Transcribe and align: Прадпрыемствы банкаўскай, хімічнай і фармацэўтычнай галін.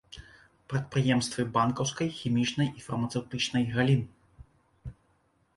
Прадпрыемствы 0.71 1.41
банкаўскай, 1.57 2.09
хімічнай 2.21 2.71
і 2.81 2.87
фармацэўтычнай 2.87 3.63
галін. 3.77 4.03